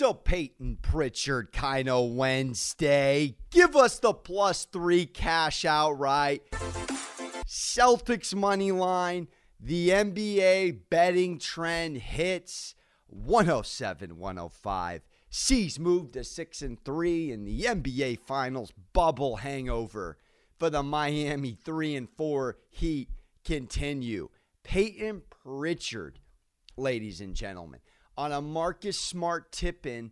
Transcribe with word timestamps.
A 0.00 0.14
Peyton 0.14 0.78
Pritchard 0.80 1.52
kind 1.52 1.88
of 1.88 2.12
Wednesday. 2.12 3.36
Give 3.50 3.74
us 3.74 3.98
the 3.98 4.14
plus 4.14 4.64
three 4.64 5.06
cash 5.06 5.64
outright. 5.64 6.42
Celtics 7.46 8.34
money 8.34 8.70
line. 8.70 9.28
The 9.58 9.88
NBA 9.88 10.82
betting 10.88 11.38
trend 11.38 11.96
hits 11.98 12.76
107 13.08 14.18
105. 14.18 15.02
C's 15.30 15.78
moved 15.78 16.12
to 16.12 16.22
6 16.22 16.62
and 16.62 16.84
3 16.84 17.32
in 17.32 17.44
the 17.44 17.62
NBA 17.62 18.20
Finals 18.20 18.72
bubble 18.92 19.36
hangover 19.36 20.16
for 20.58 20.70
the 20.70 20.82
Miami 20.82 21.52
3 21.52 21.96
and 21.96 22.08
4 22.16 22.56
Heat 22.70 23.08
continue. 23.44 24.28
Peyton 24.62 25.22
Pritchard, 25.28 26.20
ladies 26.76 27.20
and 27.20 27.34
gentlemen, 27.34 27.80
on 28.18 28.32
a 28.32 28.42
Marcus 28.42 28.98
Smart 28.98 29.52
tip 29.52 29.86
in 29.86 30.10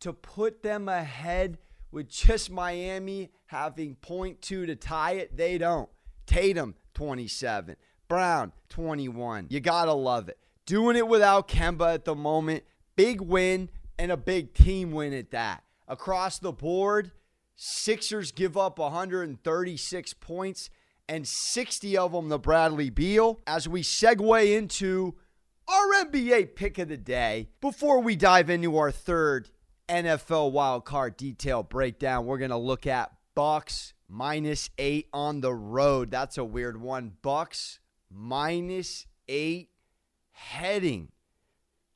to 0.00 0.12
put 0.12 0.62
them 0.62 0.90
ahead 0.90 1.56
with 1.90 2.10
just 2.10 2.50
Miami 2.50 3.30
having 3.46 3.96
0.2 4.02 4.38
to 4.42 4.76
tie 4.76 5.12
it. 5.12 5.34
They 5.34 5.56
don't. 5.56 5.88
Tatum, 6.26 6.74
27. 6.92 7.76
Brown, 8.08 8.52
21. 8.68 9.46
You 9.48 9.60
got 9.60 9.86
to 9.86 9.94
love 9.94 10.28
it. 10.28 10.38
Doing 10.66 10.96
it 10.96 11.08
without 11.08 11.48
Kemba 11.48 11.94
at 11.94 12.04
the 12.04 12.14
moment. 12.14 12.62
Big 12.94 13.22
win 13.22 13.70
and 13.98 14.12
a 14.12 14.18
big 14.18 14.52
team 14.52 14.92
win 14.92 15.14
at 15.14 15.30
that. 15.30 15.64
Across 15.88 16.40
the 16.40 16.52
board, 16.52 17.12
Sixers 17.54 18.32
give 18.32 18.58
up 18.58 18.78
136 18.78 20.12
points 20.14 20.68
and 21.08 21.26
60 21.26 21.96
of 21.96 22.12
them 22.12 22.28
to 22.28 22.36
Bradley 22.36 22.90
Beal. 22.90 23.40
As 23.46 23.66
we 23.66 23.82
segue 23.82 24.54
into 24.54 25.14
our 25.68 26.04
NBA 26.04 26.54
pick 26.54 26.78
of 26.78 26.88
the 26.88 26.96
day, 26.96 27.48
before 27.60 28.00
we 28.00 28.16
dive 28.16 28.50
into 28.50 28.76
our 28.76 28.90
third 28.90 29.50
NFL 29.88 30.52
wildcard 30.52 31.16
detail 31.16 31.62
breakdown, 31.62 32.26
we're 32.26 32.38
going 32.38 32.50
to 32.50 32.56
look 32.56 32.86
at 32.86 33.12
Bucs 33.36 33.92
minus 34.08 34.70
eight 34.78 35.08
on 35.12 35.40
the 35.40 35.54
road. 35.54 36.10
That's 36.10 36.38
a 36.38 36.44
weird 36.44 36.80
one. 36.80 37.12
Bucs 37.22 37.78
minus 38.10 39.06
eight 39.28 39.70
heading 40.32 41.08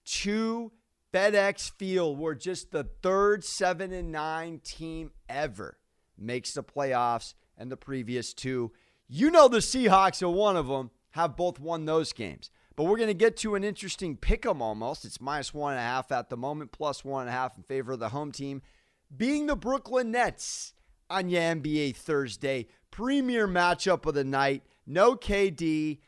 to 0.05 0.73
FedEx 1.13 1.73
Field, 1.73 2.19
where 2.19 2.35
just 2.35 2.73
the 2.73 2.89
third 3.03 3.45
seven 3.45 3.93
and 3.93 4.11
nine 4.11 4.61
team 4.65 5.11
ever 5.29 5.79
makes 6.19 6.55
the 6.55 6.63
playoffs, 6.63 7.35
and 7.57 7.71
the 7.71 7.77
previous 7.77 8.33
two, 8.33 8.73
you 9.09 9.31
know, 9.31 9.49
the 9.49 9.59
Seahawks 9.59 10.23
are 10.23 10.29
one 10.29 10.57
of 10.57 10.69
them, 10.69 10.91
have 11.11 11.37
both 11.37 11.59
won 11.59 11.85
those 11.85 12.13
games. 12.13 12.51
But 12.81 12.87
we're 12.87 12.97
going 12.97 13.09
to 13.09 13.15
get 13.15 13.37
to 13.37 13.57
an 13.57 13.63
interesting 13.63 14.17
pick 14.17 14.47
'em 14.47 14.63
almost. 14.63 15.05
It's 15.05 15.21
minus 15.21 15.53
one 15.53 15.75
and 15.75 15.81
a 15.81 15.83
half 15.83 16.11
at 16.11 16.31
the 16.31 16.37
moment, 16.39 16.73
plus 16.73 17.05
one 17.05 17.21
and 17.21 17.29
a 17.29 17.33
half 17.33 17.59
in 17.59 17.63
favor 17.63 17.93
of 17.93 17.99
the 17.99 18.09
home 18.09 18.33
team, 18.33 18.63
being 19.15 19.49
the 19.49 19.55
Brooklyn 19.55 20.11
Nets 20.11 20.73
on 21.11 21.29
your 21.29 21.43
NBA 21.43 21.93
Thursday. 21.93 22.69
Premier 22.91 23.47
matchup 23.47 24.07
of 24.07 24.15
the 24.15 24.25
night. 24.25 24.63
No 24.87 25.15
KD. 25.15 25.99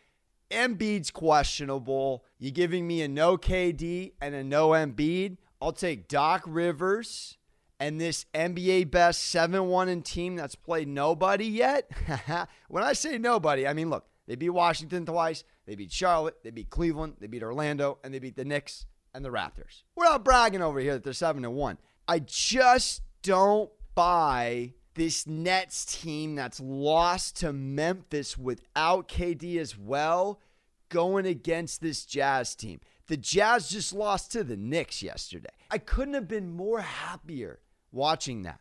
Embiid's 0.50 1.10
questionable. 1.10 2.24
You 2.38 2.50
giving 2.50 2.86
me 2.86 3.02
a 3.02 3.08
no 3.08 3.36
KD 3.36 4.12
and 4.22 4.34
a 4.34 4.42
no 4.42 4.70
Embiid? 4.70 5.36
I'll 5.60 5.72
take 5.72 6.08
Doc 6.08 6.42
Rivers 6.46 7.36
and 7.78 8.00
this 8.00 8.24
NBA 8.32 8.90
best 8.90 9.24
7 9.24 9.68
1 9.68 9.88
in 9.90 10.00
team 10.00 10.36
that's 10.36 10.54
played 10.54 10.88
nobody 10.88 11.44
yet. 11.44 11.90
when 12.68 12.82
I 12.82 12.94
say 12.94 13.18
nobody, 13.18 13.68
I 13.68 13.74
mean, 13.74 13.90
look, 13.90 14.06
they 14.26 14.36
beat 14.36 14.50
Washington 14.50 15.04
twice, 15.04 15.44
they 15.66 15.74
beat 15.74 15.92
Charlotte, 15.92 16.36
they 16.42 16.50
beat 16.50 16.70
Cleveland, 16.70 17.16
they 17.20 17.26
beat 17.26 17.42
Orlando, 17.42 17.98
and 18.02 18.12
they 18.12 18.18
beat 18.18 18.36
the 18.36 18.44
Knicks 18.44 18.86
and 19.14 19.24
the 19.24 19.30
Raptors. 19.30 19.82
We're 19.96 20.04
not 20.04 20.24
bragging 20.24 20.62
over 20.62 20.80
here 20.80 20.94
that 20.94 21.04
they're 21.04 21.12
7 21.12 21.42
1. 21.42 21.78
I 22.08 22.18
just 22.20 23.02
don't 23.22 23.70
buy 23.94 24.74
this 24.94 25.26
Nets 25.26 25.84
team 25.84 26.34
that's 26.34 26.60
lost 26.60 27.36
to 27.38 27.52
Memphis 27.52 28.36
without 28.36 29.08
KD 29.08 29.58
as 29.58 29.76
well 29.78 30.40
going 30.88 31.26
against 31.26 31.80
this 31.80 32.04
Jazz 32.04 32.54
team. 32.54 32.80
The 33.06 33.16
Jazz 33.16 33.68
just 33.70 33.92
lost 33.92 34.32
to 34.32 34.44
the 34.44 34.56
Knicks 34.56 35.02
yesterday. 35.02 35.50
I 35.70 35.78
couldn't 35.78 36.14
have 36.14 36.28
been 36.28 36.52
more 36.54 36.80
happier 36.80 37.60
watching 37.90 38.42
that. 38.42 38.60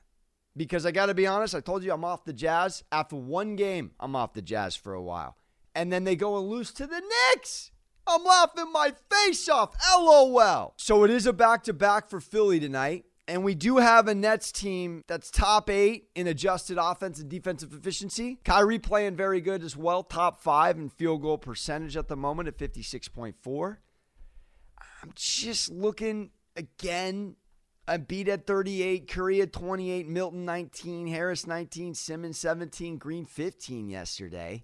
Because 0.56 0.86
I 0.86 0.91
got 0.91 1.06
to 1.06 1.13
be 1.13 1.28
honest, 1.28 1.56
I 1.56 1.62
told 1.62 1.84
you 1.84 1.94
I'm 1.94 2.03
off 2.03 2.25
the 2.25 2.34
Jazz. 2.34 2.84
After 2.91 3.16
one 3.16 3.56
game, 3.56 3.91
I'm 4.00 4.16
off 4.16 4.34
the 4.34 4.41
Jazz 4.41 4.75
for 4.75 4.94
a 4.94 5.02
while. 5.02 5.38
And 5.74 5.92
then 5.92 6.04
they 6.04 6.16
go 6.16 6.38
and 6.38 6.48
lose 6.48 6.72
to 6.74 6.88
the 6.88 7.02
Knicks. 7.02 7.72
I'm 8.08 8.24
laughing 8.24 8.72
my 8.72 8.94
face 9.09 9.48
off. 9.48 9.76
LOL. 9.98 10.74
So 10.78 11.04
it 11.04 11.12
is 11.12 11.26
a 11.26 11.34
back 11.34 11.64
to 11.64 11.74
back 11.74 12.09
for 12.09 12.20
Philly 12.20 12.59
tonight. 12.59 13.06
And 13.28 13.44
we 13.44 13.56
do 13.56 13.78
have 13.78 14.08
a 14.08 14.16
Nets 14.16 14.52
team 14.52 15.04
that's 15.08 15.31
top 15.31 15.70
eight 15.70 16.10
in 16.16 16.28
adjusted 16.28 16.78
offense 16.78 17.20
and 17.20 17.30
defensive 17.30 17.74
efficiency. 17.74 18.40
Kyrie 18.44 18.80
playing 18.80 19.16
very 19.16 19.40
good 19.40 19.64
as 19.64 19.78
well, 19.78 20.04
top 20.04 20.42
five 20.42 20.78
in 20.78 20.90
field 20.90 21.22
goal 21.22 21.38
percentage 21.38 21.96
at 21.96 22.08
the 22.10 22.18
moment 22.18 22.50
at 22.50 22.58
56.4. 22.58 23.78
I'm 25.02 25.12
just 25.16 25.72
looking 25.72 26.31
again. 26.56 27.36
Embiid 27.88 28.28
at 28.28 28.48
38, 28.48 29.08
Curry 29.08 29.42
at 29.42 29.52
28, 29.52 30.08
Milton 30.08 30.46
19, 30.46 31.08
Harris 31.08 31.48
19, 31.48 31.94
Simmons 31.96 32.38
17, 32.38 32.98
Green 32.98 33.26
15 33.26 33.90
yesterday. 33.90 34.64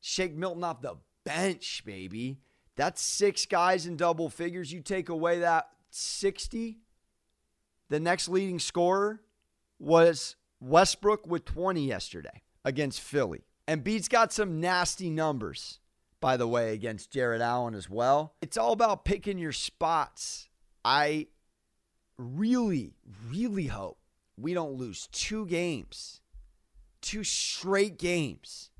Shake 0.00 0.34
Milton 0.34 0.64
off 0.64 0.80
the 0.80 0.96
bench, 1.24 1.82
baby. 1.84 2.38
That's 2.76 3.02
six 3.02 3.46
guys 3.46 3.86
in 3.86 3.96
double 3.96 4.28
figures. 4.28 4.72
You 4.72 4.80
take 4.80 5.08
away 5.08 5.40
that 5.40 5.68
60 5.90 6.78
the 7.88 8.00
next 8.00 8.28
leading 8.28 8.58
scorer 8.58 9.20
was 9.78 10.36
Westbrook 10.60 11.26
with 11.26 11.44
20 11.44 11.86
yesterday 11.86 12.42
against 12.64 13.00
Philly. 13.00 13.44
And 13.66 13.84
Beats 13.84 14.08
got 14.08 14.32
some 14.32 14.60
nasty 14.60 15.10
numbers, 15.10 15.80
by 16.20 16.36
the 16.36 16.48
way, 16.48 16.72
against 16.72 17.10
Jarrett 17.10 17.40
Allen 17.40 17.74
as 17.74 17.88
well. 17.88 18.34
It's 18.40 18.56
all 18.56 18.72
about 18.72 19.04
picking 19.04 19.38
your 19.38 19.52
spots. 19.52 20.48
I 20.84 21.28
really, 22.18 22.92
really 23.30 23.66
hope 23.66 23.98
we 24.36 24.54
don't 24.54 24.74
lose 24.74 25.06
two 25.08 25.46
games, 25.46 26.20
two 27.00 27.24
straight 27.24 27.98
games 27.98 28.70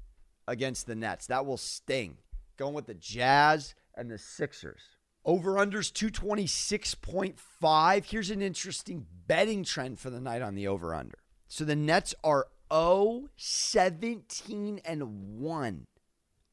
against 0.48 0.86
the 0.86 0.96
Nets. 0.96 1.26
That 1.26 1.46
will 1.46 1.56
sting. 1.56 2.18
Going 2.56 2.74
with 2.74 2.86
the 2.86 2.94
Jazz 2.94 3.74
and 3.94 4.10
the 4.10 4.18
Sixers. 4.18 4.82
Over 5.24 5.54
unders 5.54 5.92
226.5. 5.92 8.04
Here's 8.04 8.30
an 8.30 8.42
interesting 8.42 9.06
betting 9.26 9.62
trend 9.62 10.00
for 10.00 10.10
the 10.10 10.20
night 10.20 10.42
on 10.42 10.54
the 10.54 10.66
over 10.66 10.94
under. 10.94 11.18
So 11.48 11.64
the 11.64 11.76
Nets 11.76 12.14
are 12.24 12.46
0 12.72 13.28
17 13.36 14.80
and 14.84 15.38
1 15.38 15.86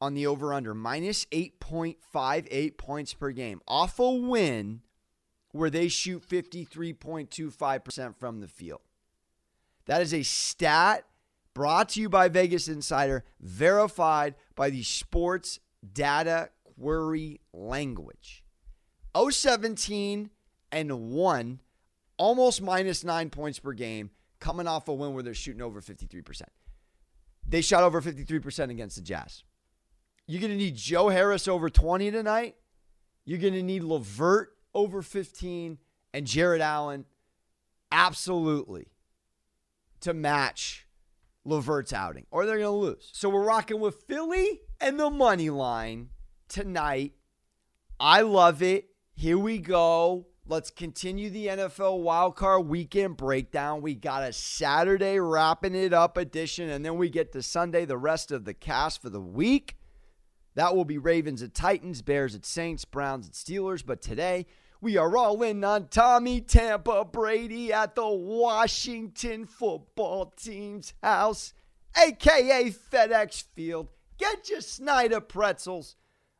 on 0.00 0.14
the 0.14 0.26
over 0.26 0.52
under, 0.52 0.74
minus 0.74 1.24
8.58 1.26 2.76
points 2.76 3.14
per 3.14 3.30
game. 3.30 3.60
Off 3.66 3.98
a 3.98 4.10
win 4.10 4.82
where 5.52 5.70
they 5.70 5.88
shoot 5.88 6.28
53.25% 6.28 8.16
from 8.16 8.40
the 8.40 8.48
field. 8.48 8.82
That 9.86 10.02
is 10.02 10.12
a 10.12 10.22
stat 10.22 11.04
brought 11.56 11.88
to 11.88 12.02
you 12.02 12.10
by 12.10 12.28
Vegas 12.28 12.68
Insider, 12.68 13.24
verified 13.40 14.34
by 14.54 14.68
the 14.68 14.82
sports 14.82 15.58
data 15.90 16.50
query 16.78 17.40
language. 17.54 18.44
017 19.16 20.28
and 20.70 21.10
1, 21.10 21.60
almost 22.18 22.60
minus 22.60 23.04
nine 23.04 23.30
points 23.30 23.58
per 23.58 23.72
game, 23.72 24.10
coming 24.38 24.66
off 24.66 24.86
a 24.88 24.92
win 24.92 25.14
where 25.14 25.22
they're 25.22 25.32
shooting 25.32 25.62
over 25.62 25.80
53%. 25.80 26.42
They 27.48 27.62
shot 27.62 27.82
over 27.82 28.02
53% 28.02 28.68
against 28.68 28.96
the 28.96 29.02
Jazz. 29.02 29.42
You're 30.26 30.42
going 30.42 30.52
to 30.52 30.58
need 30.58 30.76
Joe 30.76 31.08
Harris 31.08 31.48
over 31.48 31.70
20 31.70 32.10
tonight. 32.10 32.56
You're 33.24 33.38
going 33.38 33.54
to 33.54 33.62
need 33.62 33.82
LeVert 33.82 34.48
over 34.74 35.00
15 35.00 35.78
and 36.12 36.26
Jarrett 36.26 36.60
Allen 36.60 37.06
absolutely 37.90 38.88
to 40.00 40.12
match 40.12 40.85
LeVert's 41.46 41.92
outing, 41.92 42.26
or 42.30 42.44
they're 42.44 42.58
going 42.58 42.66
to 42.66 42.70
lose. 42.70 43.10
So 43.12 43.28
we're 43.28 43.44
rocking 43.44 43.80
with 43.80 44.02
Philly 44.08 44.60
and 44.80 44.98
the 44.98 45.10
money 45.10 45.48
line 45.48 46.10
tonight. 46.48 47.12
I 47.98 48.22
love 48.22 48.62
it. 48.62 48.88
Here 49.14 49.38
we 49.38 49.58
go. 49.58 50.26
Let's 50.48 50.70
continue 50.70 51.30
the 51.30 51.46
NFL 51.46 52.04
wildcard 52.04 52.66
weekend 52.66 53.16
breakdown. 53.16 53.80
We 53.80 53.94
got 53.94 54.22
a 54.22 54.32
Saturday 54.32 55.18
wrapping 55.18 55.74
it 55.74 55.92
up 55.92 56.16
edition, 56.16 56.68
and 56.70 56.84
then 56.84 56.96
we 56.98 57.08
get 57.08 57.32
to 57.32 57.42
Sunday, 57.42 57.84
the 57.84 57.96
rest 57.96 58.30
of 58.30 58.44
the 58.44 58.54
cast 58.54 59.00
for 59.00 59.08
the 59.10 59.20
week. 59.20 59.76
That 60.54 60.74
will 60.74 60.84
be 60.84 60.98
Ravens 60.98 61.42
at 61.42 61.54
Titans, 61.54 62.02
Bears 62.02 62.34
at 62.34 62.46
Saints, 62.46 62.84
Browns 62.84 63.26
at 63.28 63.34
Steelers. 63.34 63.84
But 63.84 64.02
today, 64.02 64.46
we 64.80 64.96
are 64.96 65.16
all 65.16 65.42
in 65.42 65.64
on 65.64 65.88
Tommy 65.88 66.40
Tampa 66.40 67.04
Brady 67.04 67.72
at 67.72 67.94
the 67.94 68.08
Washington 68.08 69.46
football 69.46 70.34
team's 70.36 70.94
house, 71.02 71.52
aka 71.96 72.70
FedEx 72.70 73.44
Field. 73.54 73.88
Get 74.18 74.48
your 74.48 74.60
Snyder 74.60 75.20
pretzels. 75.20 75.96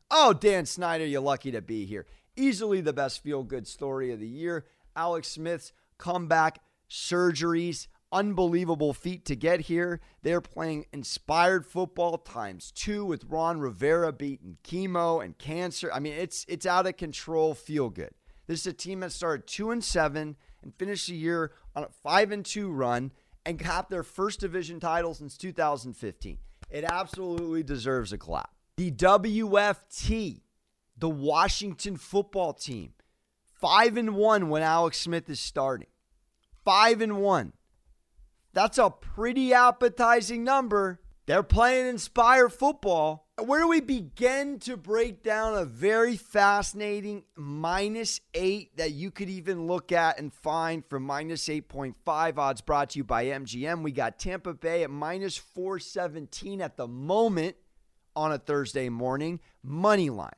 Oh, 0.09 0.33
Dan 0.33 0.65
Snyder, 0.65 1.05
you're 1.05 1.21
lucky 1.21 1.51
to 1.51 1.61
be 1.61 1.85
here 1.85 2.05
easily 2.37 2.79
the 2.79 2.93
best 2.93 3.21
feel 3.23 3.43
good 3.43 3.67
story 3.67 4.13
of 4.13 4.19
the 4.19 4.27
year. 4.27 4.65
Alex 4.95 5.27
Smith's 5.29 5.73
comeback 5.97 6.59
surgeries. 6.89 7.87
Unbelievable 8.09 8.93
feat 8.93 9.25
to 9.25 9.35
get 9.35 9.61
here. 9.61 9.99
They're 10.21 10.39
playing 10.39 10.85
inspired 10.93 11.65
football 11.65 12.17
times 12.17 12.71
two 12.71 13.03
with 13.03 13.25
Ron 13.25 13.59
Rivera 13.59 14.13
beating 14.13 14.57
chemo 14.63 15.23
and 15.23 15.37
cancer. 15.37 15.91
I 15.91 15.99
mean, 15.99 16.13
it's 16.13 16.45
it's 16.47 16.65
out 16.65 16.87
of 16.87 16.95
control. 16.95 17.53
Feel 17.53 17.89
good. 17.89 18.11
This 18.47 18.61
is 18.61 18.67
a 18.67 18.73
team 18.73 19.01
that 19.01 19.11
started 19.11 19.45
two 19.45 19.71
and 19.71 19.83
seven 19.83 20.37
and 20.63 20.73
finished 20.75 21.07
the 21.07 21.15
year 21.15 21.51
on 21.75 21.83
a 21.83 21.89
five 22.01 22.31
and 22.31 22.45
two 22.45 22.71
run 22.71 23.11
and 23.45 23.59
capped 23.59 23.89
their 23.89 24.03
first 24.03 24.39
division 24.39 24.79
title 24.79 25.13
since 25.13 25.37
2015. 25.37 26.37
It 26.69 26.83
absolutely 26.83 27.63
deserves 27.63 28.11
a 28.11 28.17
clap. 28.17 28.51
The 28.77 28.91
WFT, 28.91 30.41
the 30.97 31.09
Washington 31.09 31.97
football 31.97 32.53
team, 32.53 32.93
five 33.53 33.97
and 33.97 34.15
one 34.15 34.49
when 34.49 34.63
Alex 34.63 34.99
Smith 34.99 35.29
is 35.29 35.39
starting. 35.39 35.87
Five 36.63 37.01
and 37.01 37.21
one. 37.21 37.53
That's 38.53 38.77
a 38.77 38.89
pretty 38.89 39.53
appetizing 39.53 40.43
number. 40.43 40.99
They're 41.25 41.43
playing 41.43 41.87
Inspire 41.87 42.49
football. 42.49 43.26
Where 43.39 43.61
do 43.61 43.67
we 43.67 43.81
begin 43.81 44.57
to 44.61 44.75
break 44.77 45.21
down 45.21 45.55
a 45.55 45.63
very 45.63 46.17
fascinating 46.17 47.23
minus 47.35 48.19
eight 48.33 48.75
that 48.77 48.93
you 48.93 49.11
could 49.11 49.29
even 49.29 49.67
look 49.67 49.91
at 49.91 50.17
and 50.17 50.33
find 50.33 50.83
for 50.83 50.99
minus 50.99 51.47
8.5 51.47 52.37
odds 52.37 52.61
brought 52.61 52.91
to 52.91 52.97
you 52.97 53.03
by 53.03 53.25
MGM? 53.25 53.83
We 53.83 53.91
got 53.91 54.17
Tampa 54.17 54.55
Bay 54.55 54.83
at 54.83 54.89
minus 54.89 55.37
417 55.37 56.61
at 56.61 56.77
the 56.77 56.87
moment 56.87 57.57
on 58.15 58.31
a 58.31 58.39
Thursday 58.39 58.89
morning. 58.89 59.39
Money 59.61 60.09
line. 60.09 60.31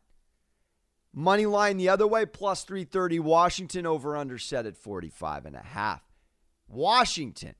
Money 1.14 1.46
line 1.46 1.78
the 1.78 1.88
other 1.88 2.06
way, 2.06 2.26
plus 2.26 2.66
330. 2.66 3.20
Washington 3.20 3.86
over 3.86 4.18
under 4.18 4.38
set 4.38 4.66
at 4.66 4.76
45 4.76 5.46
and 5.46 5.56
a 5.56 5.64
half. 5.64 6.02
Washington 6.68 7.56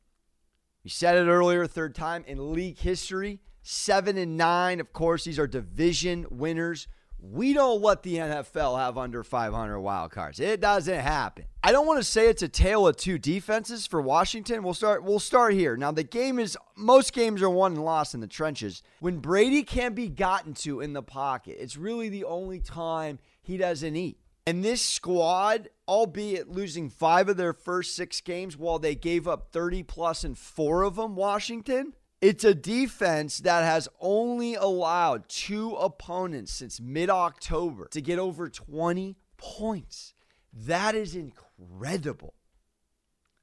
we 0.84 0.90
said 0.90 1.18
it 1.18 1.30
earlier, 1.30 1.68
third 1.68 1.94
time 1.94 2.24
in 2.26 2.54
league 2.54 2.80
history. 2.80 3.40
Seven 3.72 4.18
and 4.18 4.36
nine. 4.36 4.80
Of 4.80 4.94
course, 4.94 5.26
these 5.26 5.38
are 5.38 5.46
division 5.46 6.26
winners. 6.32 6.88
We 7.22 7.54
don't 7.54 7.84
let 7.84 8.02
the 8.02 8.16
NFL 8.16 8.80
have 8.80 8.98
under 8.98 9.24
500 9.24 9.80
wild 9.80 10.10
cards. 10.10 10.40
It 10.40 10.60
doesn't 10.60 11.00
happen. 11.00 11.46
I 11.64 11.72
don't 11.72 11.86
want 11.86 12.00
to 12.00 12.04
say 12.04 12.30
it's 12.30 12.42
a 12.42 12.48
tale 12.48 12.88
of 12.88 12.98
two 12.98 13.20
defenses 13.20 13.86
for 13.86 14.02
Washington. 14.02 14.64
We'll 14.64 14.74
start. 14.74 15.04
We'll 15.04 15.20
start 15.20 15.54
here. 15.54 15.78
Now 15.78 15.92
the 15.92 16.02
game 16.02 16.40
is 16.40 16.58
most 16.76 17.14
games 17.14 17.44
are 17.44 17.50
won 17.52 17.74
and 17.74 17.86
lost 17.86 18.16
in 18.16 18.22
the 18.22 18.28
trenches. 18.28 18.82
When 19.02 19.20
Brady 19.20 19.62
can't 19.62 19.94
be 19.94 20.10
gotten 20.10 20.56
to 20.56 20.82
in 20.82 20.94
the 20.94 21.04
pocket, 21.04 21.58
it's 21.60 21.78
really 21.78 22.10
the 22.10 22.24
only 22.24 22.62
time 22.62 23.20
he 23.44 23.56
doesn't 23.56 23.96
eat. 23.96 24.18
And 24.48 24.66
this 24.66 24.82
squad, 24.82 25.70
albeit 25.88 26.50
losing 26.50 26.90
five 26.90 27.30
of 27.30 27.38
their 27.38 27.54
first 27.54 27.96
six 27.96 28.20
games 28.20 28.58
while 28.58 28.80
they 28.80 28.96
gave 28.96 29.28
up 29.28 29.52
30 29.52 29.84
plus 29.84 30.24
in 30.24 30.34
four 30.34 30.82
of 30.82 30.96
them, 30.96 31.16
Washington, 31.16 31.94
it's 32.22 32.44
a 32.44 32.54
defense 32.54 33.40
that 33.40 33.64
has 33.64 33.88
only 34.00 34.56
allowed 34.56 35.30
two 35.30 35.74
opponents 35.76 36.52
since 36.52 36.82
mid 36.82 37.10
October 37.10 37.88
to 37.92 38.02
get 38.02 38.20
over 38.20 38.50
20 38.50 39.16
points. 39.38 40.14
That 40.54 40.96
is 40.96 41.16
incredible. 41.16 42.34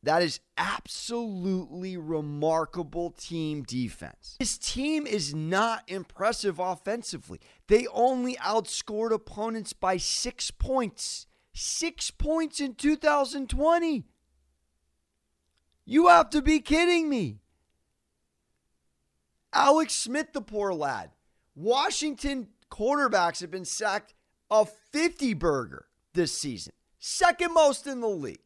That 0.03 0.23
is 0.23 0.41
absolutely 0.57 1.97
remarkable 1.97 3.11
team 3.11 3.65
defense. 3.65 4.37
This 4.39 4.59
team 4.59 5.07
is 5.07 5.35
not 5.35 5.83
impressive 5.89 6.61
offensively. 6.61 7.41
They 7.67 7.87
only 7.93 8.37
outscored 8.37 9.11
opponents 9.11 9.73
by 9.73 9.97
six 9.97 10.51
points. 10.51 11.27
Six 11.55 12.11
points 12.11 12.61
in 12.61 12.75
2020. 12.75 14.05
You 15.87 16.09
have 16.09 16.31
to 16.31 16.43
be 16.43 16.61
kidding 16.61 17.09
me. 17.09 17.41
Alex 19.57 19.95
Smith, 19.95 20.35
the 20.35 20.43
poor 20.43 20.75
lad. 20.75 21.13
Washington 21.55 22.49
quarterbacks 22.71 23.41
have 23.41 23.51
been 23.51 23.65
sacked 23.65 24.13
a 24.51 24.67
50 24.67 25.33
burger 25.33 25.87
this 26.13 26.39
season, 26.39 26.75
second 26.99 27.55
most 27.55 27.87
in 27.87 28.01
the 28.01 28.07
league. 28.09 28.43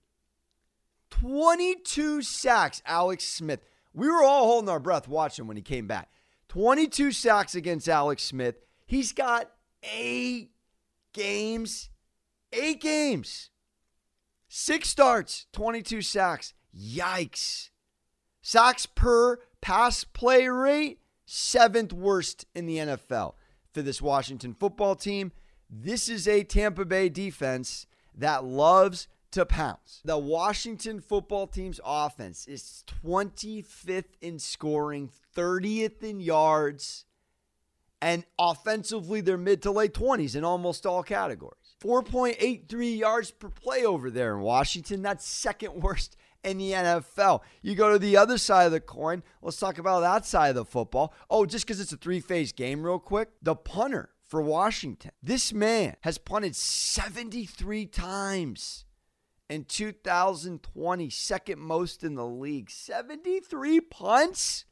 22 1.11 2.23
sacks, 2.23 2.81
Alex 2.87 3.25
Smith. 3.25 3.61
We 3.93 4.09
were 4.09 4.23
all 4.23 4.47
holding 4.47 4.71
our 4.71 4.79
breath 4.79 5.09
watching 5.09 5.49
when 5.49 5.57
he 5.57 5.63
came 5.63 5.89
back. 5.89 6.11
22 6.49 7.11
sacks 7.11 7.57
against 7.57 7.89
Alex 7.89 8.23
Smith. 8.23 8.55
He's 8.87 9.13
got 9.13 9.51
eight 9.83 10.53
games. 11.13 11.91
Eight 12.53 12.81
games. 12.81 13.51
Six 14.49 14.89
starts, 14.89 15.47
22 15.53 16.03
sacks. 16.03 16.55
Yikes. 16.73 17.71
Sacks 18.43 18.87
per 18.87 19.39
pass 19.61 20.05
play 20.05 20.49
rate, 20.49 21.00
seventh 21.31 21.93
worst 21.93 22.45
in 22.57 22.67
the 22.67 22.79
NFL 22.79 23.35
for 23.73 23.83
this 23.83 24.03
Washington 24.03 24.53
football 24.53 24.97
team. 24.97 25.31
This 25.71 26.09
is 26.09 26.27
a 26.27 26.43
Tampa 26.43 26.85
Bay 26.85 27.09
defense 27.09 27.87
that 28.17 28.45
loves 28.45 29.07
to 29.31 29.47
pounce. 29.47 30.01
The 30.05 30.19
Washington 30.19 31.01
football 31.01 31.47
team's 31.47 31.79
offense 31.85 32.49
is 32.49 32.83
25th 33.05 34.17
in 34.21 34.41
scoring, 34.41 35.11
30th 35.37 36.03
in 36.03 36.19
yards, 36.19 37.05
and 38.03 38.25
offensively, 38.37 39.21
they're 39.21 39.37
mid 39.37 39.63
to 39.63 39.71
late 39.71 39.95
20s 39.95 40.35
in 40.35 40.43
almost 40.43 40.85
all 40.85 41.03
categories. 41.05 41.77
4.83 41.81 42.99
yards 42.99 43.31
per 43.31 43.51
play 43.51 43.85
over 43.85 44.11
there 44.11 44.35
in 44.35 44.41
Washington. 44.41 45.03
That's 45.03 45.27
second 45.27 45.75
worst 45.75 46.17
in 46.45 46.59
the 46.59 46.73
NFL. 46.73 47.41
You 47.63 47.75
go 47.75 47.93
to 47.93 47.99
the 47.99 48.17
other 48.17 48.39
side 48.39 48.65
of 48.65 48.73
the 48.73 48.81
coin. 48.81 49.23
Let's 49.43 49.59
talk 49.59 49.79
about 49.79 50.01
that 50.01 50.27
side 50.27 50.51
of 50.51 50.55
the 50.57 50.65
football. 50.65 51.15
Oh, 51.29 51.47
just 51.47 51.67
because 51.67 51.81
it's 51.81 51.93
a 51.93 51.97
three 51.97 52.21
phase 52.21 52.53
game, 52.53 52.83
real 52.83 52.99
quick. 52.99 53.31
The 53.43 53.55
punter 53.55 54.11
for 54.27 54.41
Washington. 54.41 55.11
This 55.23 55.53
man 55.53 55.97
has 56.03 56.19
punted 56.19 56.55
73 56.55 57.87
times 57.87 58.85
in 59.49 59.65
2020, 59.65 61.11
second 61.11 61.59
most 61.61 62.05
in 62.05 62.15
the 62.15 62.27
league. 62.27 62.71
73 62.71 63.81
punts 63.81 64.65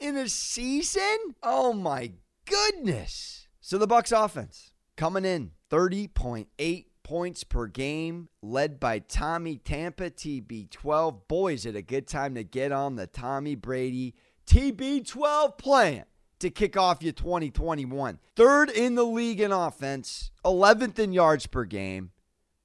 in 0.00 0.16
a 0.16 0.28
season? 0.28 1.36
Oh 1.42 1.72
my 1.72 2.12
goodness. 2.44 3.46
So 3.60 3.78
the 3.78 3.86
Bucs 3.86 4.12
offense 4.12 4.72
coming 4.96 5.24
in 5.24 5.52
30.8 5.70 6.86
points 7.06 7.44
per 7.44 7.68
game, 7.68 8.28
led 8.42 8.80
by 8.80 8.98
Tommy 8.98 9.58
Tampa 9.58 10.10
TB12. 10.10 11.28
Boys, 11.28 11.64
at 11.64 11.76
a 11.76 11.82
good 11.82 12.08
time 12.08 12.34
to 12.34 12.42
get 12.42 12.72
on 12.72 12.96
the 12.96 13.06
Tommy 13.06 13.54
Brady 13.54 14.16
TB12 14.48 15.56
plan 15.56 16.04
to 16.40 16.50
kick 16.50 16.76
off 16.76 17.04
your 17.04 17.12
2021. 17.12 18.18
Third 18.34 18.70
in 18.70 18.96
the 18.96 19.04
league 19.04 19.40
in 19.40 19.52
offense, 19.52 20.32
11th 20.44 20.98
in 20.98 21.12
yards 21.12 21.46
per 21.46 21.64
game, 21.64 22.10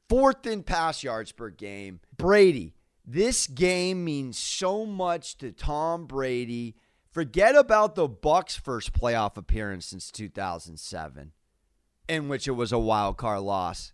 fourth 0.09 0.47
in 0.47 0.63
pass 0.63 1.03
yards 1.03 1.31
per 1.31 1.51
game. 1.51 1.99
Brady, 2.17 2.73
this 3.05 3.45
game 3.45 4.03
means 4.03 4.39
so 4.39 4.87
much 4.87 5.37
to 5.37 5.51
Tom 5.51 6.07
Brady. 6.07 6.75
Forget 7.11 7.55
about 7.55 7.93
the 7.93 8.09
Bucs' 8.09 8.59
first 8.59 8.91
playoff 8.91 9.37
appearance 9.37 9.85
since 9.85 10.09
2007, 10.09 11.31
in 12.09 12.27
which 12.27 12.47
it 12.47 12.53
was 12.53 12.71
a 12.71 12.79
wild 12.79 13.17
card 13.17 13.41
loss 13.41 13.93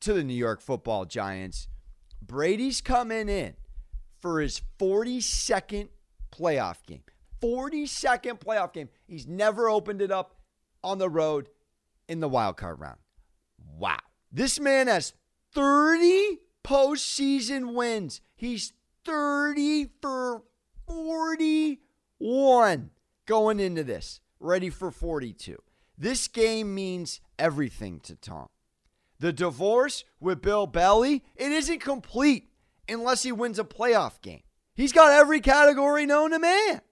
to 0.00 0.12
the 0.12 0.24
New 0.24 0.34
York 0.34 0.60
Football 0.60 1.04
Giants. 1.04 1.68
Brady's 2.22 2.80
coming 2.80 3.28
in 3.28 3.54
for 4.18 4.40
his 4.40 4.62
42nd 4.78 5.88
playoff 6.32 6.84
game. 6.86 7.02
42nd 7.42 8.40
playoff 8.40 8.72
game. 8.72 8.88
He's 9.06 9.26
never 9.26 9.68
opened 9.68 10.02
it 10.02 10.10
up 10.10 10.36
on 10.82 10.98
the 10.98 11.08
road 11.08 11.48
in 12.08 12.20
the 12.20 12.28
wild 12.28 12.56
card 12.56 12.80
round. 12.80 12.98
Wow. 13.78 13.98
This 14.32 14.58
man 14.58 14.88
has 14.88 15.12
30 15.52 16.38
postseason 16.64 17.74
wins. 17.74 18.20
He's 18.34 18.72
30 19.04 19.90
for 20.02 20.42
41 20.86 22.90
going 23.26 23.60
into 23.60 23.84
this, 23.84 24.20
ready 24.40 24.70
for 24.70 24.90
42. 24.90 25.56
This 25.98 26.28
game 26.28 26.74
means 26.74 27.20
everything 27.38 28.00
to 28.00 28.16
Tom. 28.16 28.48
The 29.18 29.32
divorce 29.32 30.04
with 30.20 30.42
Bill 30.42 30.66
Belly, 30.66 31.24
it 31.34 31.52
isn't 31.52 31.80
complete 31.80 32.50
unless 32.88 33.22
he 33.22 33.32
wins 33.32 33.58
a 33.58 33.64
playoff 33.64 34.20
game. 34.20 34.42
He's 34.74 34.92
got 34.92 35.12
every 35.12 35.40
category 35.40 36.04
known 36.06 36.32
to 36.32 36.38
man. 36.38 36.82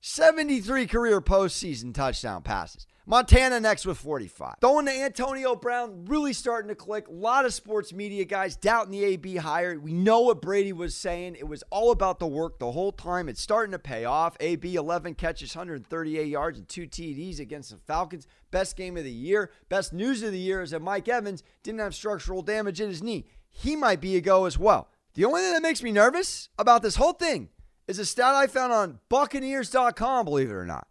73 0.00 0.86
career 0.86 1.20
postseason 1.20 1.92
touchdown 1.92 2.42
passes. 2.42 2.86
Montana 3.06 3.58
next 3.58 3.86
with 3.86 3.98
45. 3.98 4.56
Throwing 4.60 4.86
to 4.86 4.92
Antonio 4.92 5.56
Brown, 5.56 6.04
really 6.04 6.32
starting 6.32 6.68
to 6.68 6.74
click. 6.74 7.08
A 7.08 7.12
lot 7.12 7.44
of 7.44 7.54
sports 7.54 7.92
media 7.92 8.24
guys 8.24 8.56
doubting 8.56 8.92
the 8.92 9.04
AB 9.04 9.36
hire. 9.36 9.78
We 9.78 9.92
know 9.92 10.20
what 10.20 10.42
Brady 10.42 10.72
was 10.72 10.94
saying. 10.94 11.36
It 11.36 11.48
was 11.48 11.64
all 11.70 11.90
about 11.90 12.18
the 12.18 12.26
work 12.26 12.58
the 12.58 12.72
whole 12.72 12.92
time. 12.92 13.28
It's 13.28 13.40
starting 13.40 13.72
to 13.72 13.78
pay 13.78 14.04
off. 14.04 14.36
AB 14.38 14.74
11 14.74 15.14
catches, 15.14 15.56
138 15.56 16.26
yards, 16.28 16.58
and 16.58 16.68
two 16.68 16.86
TDs 16.86 17.40
against 17.40 17.70
the 17.70 17.78
Falcons. 17.78 18.26
Best 18.50 18.76
game 18.76 18.96
of 18.96 19.04
the 19.04 19.10
year. 19.10 19.50
Best 19.68 19.92
news 19.92 20.22
of 20.22 20.32
the 20.32 20.38
year 20.38 20.62
is 20.62 20.70
that 20.70 20.82
Mike 20.82 21.08
Evans 21.08 21.42
didn't 21.62 21.80
have 21.80 21.94
structural 21.94 22.42
damage 22.42 22.80
in 22.80 22.88
his 22.88 23.02
knee. 23.02 23.26
he 23.48 23.74
might 23.74 24.00
be 24.00 24.16
a 24.16 24.20
go 24.20 24.44
as 24.44 24.58
well. 24.58 24.88
The 25.14 25.24
only 25.24 25.40
thing 25.40 25.52
that 25.54 25.62
makes 25.62 25.82
me 25.82 25.90
nervous 25.90 26.48
about 26.56 26.82
this 26.82 26.94
whole 26.94 27.14
thing 27.14 27.48
is 27.88 27.98
a 27.98 28.06
stat 28.06 28.36
I 28.36 28.46
found 28.46 28.72
on 28.72 29.00
Buccaneers.com, 29.08 30.24
believe 30.24 30.50
it 30.50 30.54
or 30.54 30.66
not, 30.66 30.86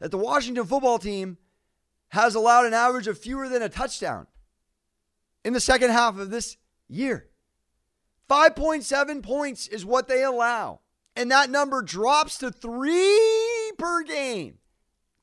that 0.00 0.10
the 0.10 0.18
Washington 0.18 0.64
football 0.64 0.98
team 0.98 1.38
has 2.10 2.34
allowed 2.34 2.66
an 2.66 2.74
average 2.74 3.06
of 3.06 3.18
fewer 3.18 3.48
than 3.48 3.62
a 3.62 3.68
touchdown 3.68 4.26
in 5.44 5.52
the 5.52 5.60
second 5.60 5.90
half 5.90 6.18
of 6.18 6.30
this 6.30 6.56
year. 6.88 7.28
5.7 8.28 9.22
points 9.22 9.66
is 9.66 9.84
what 9.84 10.06
they 10.06 10.22
allow. 10.22 10.80
And 11.16 11.30
that 11.30 11.50
number 11.50 11.82
drops 11.82 12.38
to 12.38 12.50
three 12.50 13.72
per 13.78 14.02
game. 14.02 14.58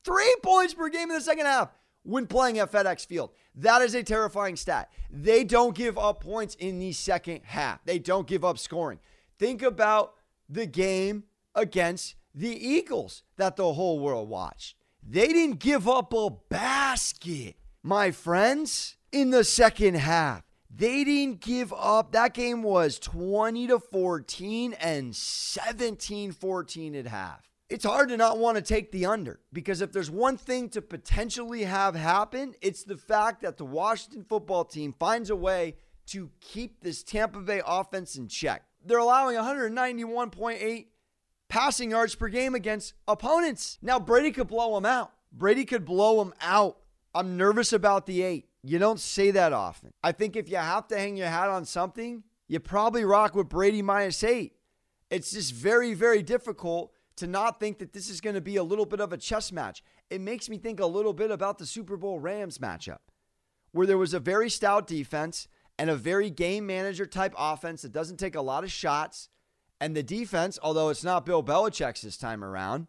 Three 0.04 0.36
points 0.42 0.74
per 0.74 0.88
game 0.88 1.10
in 1.10 1.16
the 1.16 1.20
second 1.20 1.46
half 1.46 1.70
when 2.02 2.26
playing 2.26 2.58
at 2.58 2.70
FedEx 2.70 3.06
Field. 3.06 3.30
That 3.54 3.82
is 3.82 3.94
a 3.94 4.02
terrifying 4.02 4.56
stat. 4.56 4.90
They 5.10 5.44
don't 5.44 5.74
give 5.74 5.98
up 5.98 6.22
points 6.22 6.54
in 6.54 6.78
the 6.78 6.92
second 6.92 7.40
half, 7.44 7.84
they 7.84 7.98
don't 7.98 8.26
give 8.26 8.44
up 8.44 8.58
scoring. 8.58 8.98
Think 9.38 9.62
about 9.62 10.14
the 10.48 10.66
game 10.66 11.24
against 11.54 12.16
the 12.34 12.48
Eagles 12.48 13.22
that 13.36 13.56
the 13.56 13.72
whole 13.72 14.00
world 14.00 14.28
watched. 14.28 14.76
They 15.10 15.28
didn't 15.28 15.60
give 15.60 15.88
up 15.88 16.12
a 16.12 16.28
basket, 16.50 17.56
my 17.82 18.10
friends, 18.10 18.96
in 19.10 19.30
the 19.30 19.42
second 19.42 19.94
half. 19.94 20.42
They 20.68 21.02
didn't 21.02 21.40
give 21.40 21.72
up. 21.72 22.12
That 22.12 22.34
game 22.34 22.62
was 22.62 22.98
20 22.98 23.68
to 23.68 23.78
14 23.78 24.74
and 24.74 25.16
17 25.16 26.32
14 26.32 26.94
at 26.94 27.06
half. 27.06 27.48
It's 27.70 27.86
hard 27.86 28.10
to 28.10 28.18
not 28.18 28.36
want 28.36 28.56
to 28.56 28.62
take 28.62 28.92
the 28.92 29.06
under 29.06 29.40
because 29.50 29.80
if 29.80 29.92
there's 29.92 30.10
one 30.10 30.36
thing 30.36 30.68
to 30.70 30.82
potentially 30.82 31.64
have 31.64 31.94
happen, 31.94 32.54
it's 32.60 32.84
the 32.84 32.98
fact 32.98 33.40
that 33.40 33.56
the 33.56 33.64
Washington 33.64 34.24
football 34.28 34.66
team 34.66 34.94
finds 35.00 35.30
a 35.30 35.36
way 35.36 35.76
to 36.08 36.30
keep 36.42 36.82
this 36.82 37.02
Tampa 37.02 37.40
Bay 37.40 37.62
offense 37.66 38.16
in 38.16 38.28
check. 38.28 38.62
They're 38.84 38.98
allowing 38.98 39.38
191.8 39.38 40.86
passing 41.48 41.90
yards 41.90 42.14
per 42.14 42.28
game 42.28 42.54
against 42.54 42.94
opponents. 43.06 43.78
Now, 43.82 43.98
Brady 43.98 44.30
could 44.30 44.48
blow 44.48 44.74
them 44.74 44.86
out. 44.86 45.12
Brady 45.32 45.64
could 45.64 45.84
blow 45.84 46.18
them 46.18 46.34
out. 46.40 46.78
I'm 47.14 47.36
nervous 47.36 47.72
about 47.72 48.06
the 48.06 48.22
eight. 48.22 48.48
You 48.62 48.78
don't 48.78 49.00
say 49.00 49.30
that 49.30 49.52
often. 49.52 49.92
I 50.02 50.12
think 50.12 50.36
if 50.36 50.48
you 50.48 50.56
have 50.56 50.88
to 50.88 50.98
hang 50.98 51.16
your 51.16 51.28
hat 51.28 51.48
on 51.48 51.64
something, 51.64 52.22
you 52.48 52.60
probably 52.60 53.04
rock 53.04 53.34
with 53.34 53.48
Brady 53.48 53.82
minus 53.82 54.22
eight. 54.24 54.54
It's 55.10 55.32
just 55.32 55.54
very, 55.54 55.94
very 55.94 56.22
difficult 56.22 56.92
to 57.16 57.26
not 57.26 57.58
think 57.58 57.78
that 57.78 57.92
this 57.92 58.08
is 58.08 58.20
going 58.20 58.34
to 58.34 58.40
be 58.40 58.56
a 58.56 58.62
little 58.62 58.86
bit 58.86 59.00
of 59.00 59.12
a 59.12 59.16
chess 59.16 59.50
match. 59.50 59.82
It 60.10 60.20
makes 60.20 60.48
me 60.48 60.58
think 60.58 60.80
a 60.80 60.86
little 60.86 61.12
bit 61.12 61.30
about 61.30 61.58
the 61.58 61.66
Super 61.66 61.96
Bowl 61.96 62.20
Rams 62.20 62.58
matchup, 62.58 62.98
where 63.72 63.86
there 63.86 63.98
was 63.98 64.14
a 64.14 64.20
very 64.20 64.50
stout 64.50 64.86
defense 64.86 65.48
and 65.78 65.90
a 65.90 65.96
very 65.96 66.30
game 66.30 66.66
manager 66.66 67.06
type 67.06 67.34
offense 67.36 67.82
that 67.82 67.92
doesn't 67.92 68.18
take 68.18 68.34
a 68.34 68.40
lot 68.40 68.64
of 68.64 68.70
shots. 68.70 69.28
And 69.80 69.96
the 69.96 70.02
defense, 70.02 70.58
although 70.62 70.88
it's 70.88 71.04
not 71.04 71.24
Bill 71.24 71.42
Belichick's 71.42 72.02
this 72.02 72.16
time 72.16 72.42
around, 72.42 72.88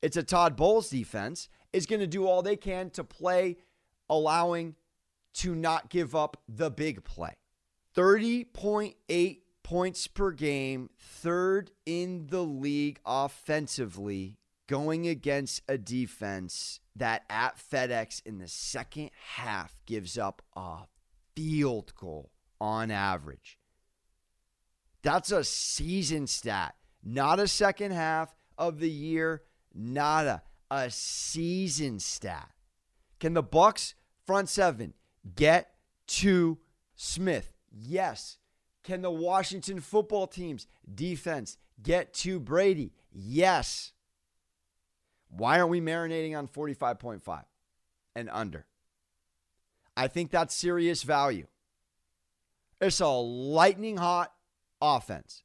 it's 0.00 0.16
a 0.16 0.22
Todd 0.22 0.56
Bowles 0.56 0.90
defense, 0.90 1.48
is 1.72 1.86
going 1.86 2.00
to 2.00 2.06
do 2.06 2.26
all 2.26 2.42
they 2.42 2.56
can 2.56 2.90
to 2.90 3.04
play, 3.04 3.56
allowing 4.08 4.74
to 5.34 5.54
not 5.54 5.90
give 5.90 6.14
up 6.14 6.38
the 6.48 6.70
big 6.70 7.04
play. 7.04 7.34
30.8 7.96 9.38
points 9.62 10.06
per 10.06 10.32
game, 10.32 10.90
third 10.98 11.70
in 11.86 12.26
the 12.28 12.42
league 12.42 12.98
offensively, 13.04 14.38
going 14.66 15.06
against 15.06 15.62
a 15.68 15.78
defense 15.78 16.80
that 16.96 17.22
at 17.28 17.58
FedEx 17.58 18.22
in 18.24 18.38
the 18.38 18.48
second 18.48 19.10
half 19.36 19.76
gives 19.86 20.18
up 20.18 20.42
a 20.56 20.80
field 21.36 21.92
goal 21.94 22.30
on 22.60 22.90
average. 22.90 23.58
That's 25.02 25.32
a 25.32 25.44
season 25.44 26.26
stat, 26.26 26.74
not 27.02 27.40
a 27.40 27.48
second 27.48 27.92
half 27.92 28.34
of 28.56 28.78
the 28.78 28.90
year, 28.90 29.42
not 29.74 30.26
a, 30.26 30.42
a 30.70 30.90
season 30.90 31.98
stat. 31.98 32.50
Can 33.18 33.34
the 33.34 33.42
Bucs 33.42 33.94
front 34.24 34.48
seven 34.48 34.94
get 35.34 35.74
to 36.08 36.58
Smith? 36.94 37.52
Yes. 37.70 38.38
Can 38.84 39.02
the 39.02 39.10
Washington 39.10 39.80
football 39.80 40.26
team's 40.26 40.66
defense 40.92 41.56
get 41.82 42.14
to 42.14 42.38
Brady? 42.38 42.92
Yes. 43.12 43.92
Why 45.28 45.58
aren't 45.58 45.70
we 45.70 45.80
marinating 45.80 46.36
on 46.36 46.48
45.5 46.48 47.44
and 48.14 48.28
under? 48.30 48.66
I 49.96 50.08
think 50.08 50.30
that's 50.30 50.54
serious 50.54 51.02
value. 51.02 51.46
It's 52.80 53.00
a 53.00 53.08
lightning 53.08 53.96
hot 53.96 54.32
offense. 54.82 55.44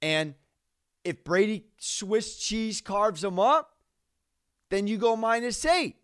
And 0.00 0.34
if 1.04 1.22
Brady 1.22 1.66
Swiss 1.78 2.38
cheese 2.38 2.80
carves 2.80 3.20
them 3.20 3.38
up, 3.38 3.76
then 4.70 4.86
you 4.86 4.96
go 4.96 5.14
minus 5.14 5.64
eight. 5.64 5.96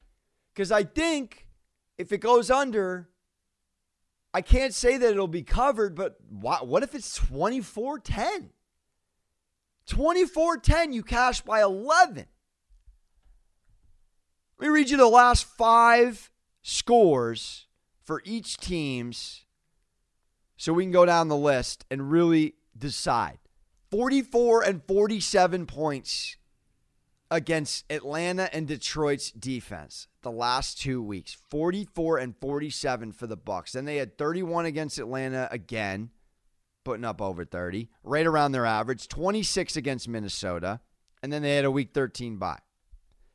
Because 0.54 0.70
I 0.70 0.84
think 0.84 1.48
if 1.96 2.12
it 2.12 2.18
goes 2.18 2.50
under, 2.50 3.08
I 4.34 4.42
can't 4.42 4.74
say 4.74 4.96
that 4.98 5.10
it'll 5.10 5.26
be 5.26 5.42
covered, 5.42 5.94
but 5.96 6.16
what 6.30 6.82
if 6.82 6.94
it's 6.94 7.14
24 7.14 8.00
10? 8.00 8.50
24 9.86 10.56
10, 10.58 10.92
you 10.92 11.02
cash 11.02 11.40
by 11.40 11.62
11. 11.62 12.26
Let 14.58 14.66
me 14.66 14.68
read 14.68 14.90
you 14.90 14.96
the 14.96 15.06
last 15.06 15.44
five 15.44 16.30
scores 16.62 17.66
for 18.04 18.20
each 18.24 18.58
team's 18.58 19.44
so 20.58 20.72
we 20.72 20.82
can 20.82 20.92
go 20.92 21.06
down 21.06 21.28
the 21.28 21.36
list 21.36 21.86
and 21.90 22.10
really 22.10 22.56
decide. 22.76 23.38
44 23.90 24.64
and 24.64 24.82
47 24.86 25.64
points 25.64 26.36
against 27.30 27.84
Atlanta 27.90 28.54
and 28.54 28.66
Detroit's 28.66 29.30
defense 29.30 30.08
the 30.22 30.30
last 30.30 30.80
2 30.80 31.02
weeks. 31.02 31.36
44 31.48 32.18
and 32.18 32.34
47 32.38 33.12
for 33.12 33.26
the 33.26 33.36
Bucs. 33.36 33.72
Then 33.72 33.84
they 33.84 33.96
had 33.96 34.18
31 34.18 34.66
against 34.66 34.98
Atlanta 34.98 35.48
again, 35.50 36.10
putting 36.84 37.04
up 37.04 37.22
over 37.22 37.44
30, 37.44 37.88
right 38.02 38.26
around 38.26 38.52
their 38.52 38.66
average. 38.66 39.08
26 39.08 39.76
against 39.76 40.08
Minnesota, 40.08 40.80
and 41.22 41.32
then 41.32 41.42
they 41.42 41.54
had 41.54 41.64
a 41.64 41.70
week 41.70 41.94
13 41.94 42.36
bye. 42.36 42.58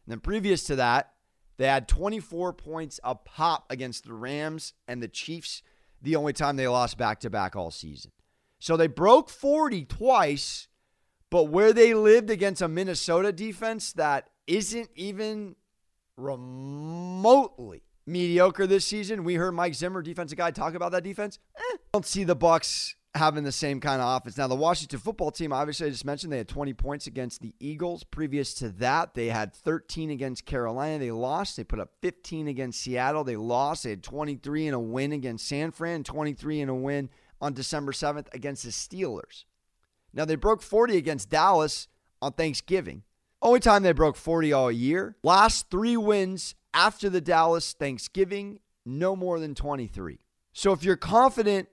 And 0.06 0.12
then 0.12 0.20
previous 0.20 0.64
to 0.66 0.76
that, 0.76 1.14
they 1.58 1.68
had 1.68 1.88
24 1.88 2.54
points 2.54 3.00
a 3.04 3.16
pop 3.16 3.66
against 3.70 4.04
the 4.04 4.14
Rams 4.14 4.74
and 4.88 5.02
the 5.02 5.08
Chiefs 5.08 5.64
the 6.04 6.16
only 6.16 6.34
time 6.34 6.58
they 6.58 6.68
lost 6.68 6.98
back 6.98 7.20
to 7.22 7.30
back 7.30 7.56
all 7.56 7.72
season. 7.72 8.12
So 8.60 8.78
they 8.78 8.88
broke 8.88 9.30
40 9.30 9.86
twice, 9.86 10.68
but 11.32 11.46
where 11.46 11.74
they 11.74 11.94
lived 11.94 12.30
against 12.30 12.62
a 12.62 12.68
Minnesota 12.68 13.32
defense 13.32 13.94
that 13.94 14.30
isn't 14.46 14.90
even 14.96 15.56
remotely 16.18 17.84
mediocre 18.06 18.68
this 18.68 18.86
season. 18.86 19.24
We 19.24 19.36
heard 19.36 19.54
Mike 19.54 19.74
Zimmer, 19.74 20.02
defensive 20.02 20.38
guy, 20.38 20.52
talk 20.52 20.76
about 20.76 20.92
that 20.92 21.04
defense. 21.04 21.40
Eh, 21.58 21.78
don't 21.94 22.06
see 22.06 22.24
the 22.24 22.36
Bucs 22.36 22.96
having 23.16 23.44
the 23.44 23.52
same 23.52 23.80
kind 23.80 24.02
of 24.02 24.18
offense. 24.18 24.38
Now, 24.38 24.48
the 24.48 24.56
Washington 24.56 25.00
football 25.00 25.30
team, 25.32 25.54
obviously, 25.54 25.88
I 25.88 25.90
just 25.92 26.06
mentioned 26.06 26.34
they 26.34 26.38
had 26.38 26.48
20 26.48 26.74
points 26.74 27.06
against 27.06 27.42
the 27.42 27.54
Eagles. 27.60 28.04
Previous 28.04 28.54
to 28.56 28.70
that, 28.70 29.14
they 29.14 29.28
had 29.28 29.54
13 29.54 30.10
against 30.10 30.46
Carolina. 30.46 30.98
They 30.98 31.12
lost. 31.12 31.58
They 31.58 31.64
put 31.64 31.80
up 31.80 31.92
15 32.02 32.48
against 32.48 32.82
Seattle. 32.82 33.24
They 33.24 33.36
lost. 33.36 33.84
They 33.84 33.92
had 33.92 34.04
23 34.04 34.68
in 34.68 34.74
a 34.74 34.80
win 34.80 35.12
against 35.12 35.48
San 35.48 35.72
Fran, 35.72 36.04
23 36.04 36.62
in 36.62 36.70
a 36.70 36.76
win 36.76 37.10
on 37.40 37.54
December 37.54 37.92
7th 37.92 38.34
against 38.34 38.64
the 38.64 38.72
Steelers. 38.72 39.46
Now, 40.12 40.26
they 40.26 40.36
broke 40.36 40.62
40 40.62 40.98
against 40.98 41.30
Dallas 41.30 41.88
on 42.22 42.34
Thanksgiving. 42.34 43.04
Only 43.42 43.60
time 43.60 43.84
they 43.84 43.92
broke 43.92 44.16
40 44.16 44.54
all 44.54 44.72
year. 44.72 45.18
Last 45.22 45.70
three 45.70 45.98
wins 45.98 46.56
after 46.74 47.10
the 47.10 47.22
Dallas 47.22 47.74
Thanksgiving, 47.74 48.60
no 48.86 49.16
more 49.16 49.40
than 49.40 49.54
23. 49.54 50.20
So 50.54 50.72
if 50.72 50.84
you're 50.84 50.96
confident 50.96 51.68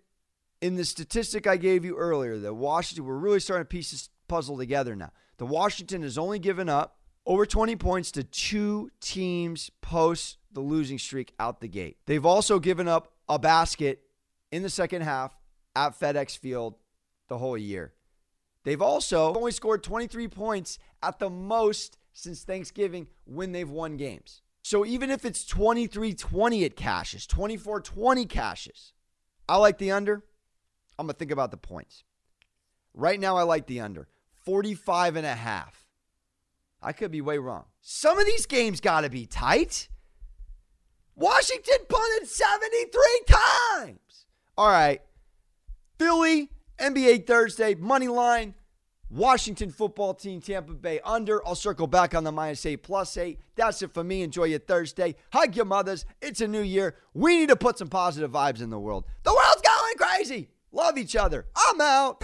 in 0.61 0.77
the 0.77 0.85
statistic 0.85 1.47
I 1.47 1.57
gave 1.57 1.85
you 1.85 1.97
earlier 1.97 2.39
that 2.39 2.55
Washington, 2.55 3.05
we're 3.05 3.17
really 3.17 3.41
starting 3.41 3.65
to 3.65 3.69
piece 3.69 3.91
this 3.91 4.11
puzzle 4.29 4.59
together 4.59 4.95
now. 4.95 5.11
The 5.39 5.47
Washington 5.47 6.03
has 6.03 6.19
only 6.19 6.39
given 6.39 6.69
up 6.69 6.99
over 7.27 7.47
20 7.47 7.77
points 7.77 8.11
to 8.13 8.25
two 8.25 8.91
teams 9.01 9.71
post 9.81 10.39
the 10.53 10.61
losing 10.61 10.99
streak 10.99 11.33
out 11.39 11.61
the 11.61 11.69
gate. 11.69 11.97
They've 12.07 12.27
also 12.27 12.59
given 12.59 12.89
up 12.89 13.13
a 13.29 13.39
basket 13.39 14.03
in 14.51 14.63
the 14.63 14.71
second 14.71 15.03
half 15.03 15.37
at 15.77 15.99
FedEx 15.99 16.37
Field 16.37 16.75
the 17.29 17.39
whole 17.39 17.57
year. 17.57 17.93
They've 18.65 18.83
also 18.83 19.35
only 19.35 19.53
scored 19.53 19.83
23 19.83 20.29
points 20.29 20.79
at 21.03 21.19
the 21.19 21.31
most 21.31 21.97
since 22.13 22.43
Thanksgiving 22.43 23.07
when 23.25 23.53
they've 23.53 23.71
won 23.71 23.97
games. 23.97 24.43
So 24.63 24.85
even 24.85 25.11
if 25.11 25.25
it's 25.25 25.47
23 25.47 26.15
20 26.15 26.65
at 26.65 26.77
cashes, 26.77 27.27
24 27.27 27.81
20 27.81 28.27
cashes, 28.27 28.93
I 29.49 29.57
like 29.57 29.79
the 29.79 29.91
under. 29.93 30.25
I'm 31.01 31.07
going 31.07 31.15
to 31.15 31.19
think 31.19 31.31
about 31.31 31.51
the 31.51 31.57
points. 31.57 32.05
Right 32.93 33.19
now, 33.19 33.39
I 33.39 33.43
like 33.43 33.67
the 33.67 33.81
under 33.81 34.07
45 34.45 35.17
and 35.17 35.25
a 35.25 35.35
half. 35.35 35.87
I 36.83 36.93
could 36.93 37.11
be 37.11 37.23
way 37.23 37.39
wrong. 37.39 37.65
Some 37.81 38.19
of 38.19 38.27
these 38.27 38.45
games 38.45 38.83
got 38.83 39.01
to 39.01 39.09
be 39.09 39.25
tight. 39.25 39.89
Washington 41.17 41.79
punted 41.89 42.29
73 42.29 43.21
times. 43.27 44.27
All 44.59 44.69
right. 44.69 45.01
Philly, 45.99 46.51
NBA 46.79 47.27
Thursday, 47.27 47.75
money 47.75 48.09
line. 48.09 48.55
Washington 49.09 49.71
football 49.71 50.13
team, 50.13 50.43
Tampa 50.43 50.75
Bay 50.75 51.01
under. 51.03 51.45
I'll 51.47 51.55
circle 51.55 51.87
back 51.87 52.15
on 52.15 52.25
the 52.25 52.31
minus 52.31 52.67
eight, 52.67 52.83
plus 52.83 53.17
eight. 53.17 53.41
That's 53.57 53.81
it 53.81 53.95
for 53.95 54.05
me. 54.05 54.21
Enjoy 54.21 54.45
your 54.45 54.59
Thursday. 54.59 55.17
Hug 55.33 55.57
your 55.57 55.65
mothers. 55.65 56.05
It's 56.21 56.43
a 56.43 56.47
new 56.47 56.61
year. 56.61 56.95
We 57.15 57.39
need 57.39 57.49
to 57.49 57.57
put 57.57 57.79
some 57.79 57.89
positive 57.89 58.31
vibes 58.31 58.61
in 58.61 58.69
the 58.69 58.79
world. 58.79 59.07
The 59.23 59.33
world's 59.33 59.63
going 59.63 59.97
crazy. 59.97 60.51
Love 60.73 60.97
each 60.99 61.17
other. 61.17 61.47
I'm 61.57 61.81
out. 61.81 62.23